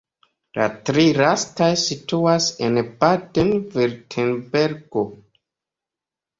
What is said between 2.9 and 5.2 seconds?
Baden-Virtembergo.